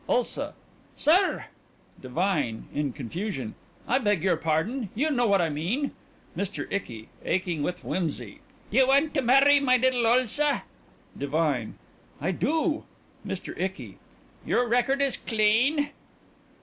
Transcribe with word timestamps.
ULSA: 0.09 0.55
Sir! 0.95 1.45
DIVINE: 2.01 2.65
(In 2.73 2.91
confusion) 2.91 3.53
I 3.87 3.99
beg 3.99 4.23
your 4.23 4.35
pardon. 4.35 4.89
You 4.95 5.11
know 5.11 5.27
what 5.27 5.41
I 5.43 5.49
mean? 5.49 5.91
MR. 6.35 6.65
ICKY: 6.71 7.09
(Aching 7.23 7.61
with 7.61 7.83
whimsey) 7.83 8.39
You 8.71 8.87
want 8.87 9.13
to 9.13 9.21
marry 9.21 9.59
my 9.59 9.77
little 9.77 10.07
Ulsa?... 10.07 10.63
DIVINE: 11.15 11.75
I 12.19 12.31
do. 12.31 12.83
MR. 13.23 13.53
ICKY: 13.55 13.99
Your 14.43 14.67
record 14.67 15.03
is 15.03 15.17
clean. 15.17 15.91